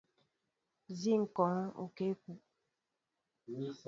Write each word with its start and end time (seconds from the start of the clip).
Si 0.99 1.11
ŋkɔɔŋ 1.21 1.67
okěkúw. 1.83 2.37